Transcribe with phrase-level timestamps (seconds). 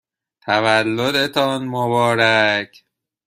[0.45, 2.71] تولدتان مبارک!